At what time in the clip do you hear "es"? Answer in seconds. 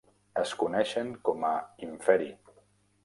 0.43-0.53